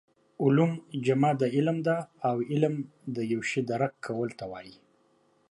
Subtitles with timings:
[0.43, 0.71] علوم
[1.05, 1.97] جمع د علم ده
[2.29, 2.75] او علم
[3.15, 4.75] د یو شي درک کولو ته وايي